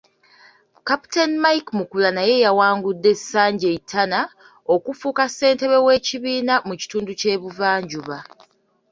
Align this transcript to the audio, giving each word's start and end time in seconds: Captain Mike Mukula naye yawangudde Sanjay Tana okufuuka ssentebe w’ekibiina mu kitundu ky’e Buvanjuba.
Captain 0.87 1.31
Mike 1.43 1.69
Mukula 1.77 2.09
naye 2.17 2.35
yawangudde 2.45 3.11
Sanjay 3.29 3.77
Tana 3.91 4.19
okufuuka 4.75 5.23
ssentebe 5.29 5.77
w’ekibiina 5.85 6.53
mu 6.67 6.73
kitundu 6.81 7.11
ky’e 7.19 7.35
Buvanjuba. 7.41 8.17